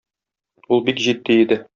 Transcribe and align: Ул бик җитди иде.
Ул 0.77 0.81
бик 0.87 1.03
җитди 1.09 1.39
иде. 1.43 1.61